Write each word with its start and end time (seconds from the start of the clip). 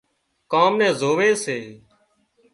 ڪام 0.51 0.71
نين 0.79 0.91
زووي 0.99 1.31
سي 1.43 1.57